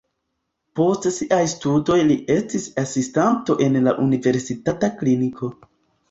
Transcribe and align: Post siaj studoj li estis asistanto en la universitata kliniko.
Post 0.77 1.03
siaj 1.17 1.41
studoj 1.51 1.97
li 2.11 2.15
estis 2.35 2.65
asistanto 2.83 3.57
en 3.65 3.77
la 3.89 3.93
universitata 4.05 4.89
kliniko. 5.03 5.51